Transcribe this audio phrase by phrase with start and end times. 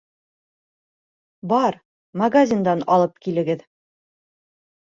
[1.51, 1.77] Бар,
[2.23, 3.63] магазиндан алып килегеҙ!